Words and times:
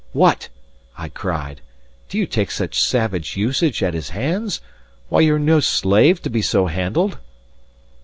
"What!" 0.13 0.49
I 0.97 1.09
cried, 1.09 1.61
"do 2.09 2.17
you 2.17 2.25
take 2.25 2.49
such 2.49 2.81
savage 2.83 3.37
usage 3.37 3.83
at 3.83 3.93
his 3.93 4.09
hands? 4.09 4.59
Why, 5.09 5.19
you 5.19 5.35
are 5.35 5.39
no 5.39 5.59
slave, 5.59 6.23
to 6.23 6.29
be 6.31 6.41
so 6.41 6.65
handled!" 6.65 7.19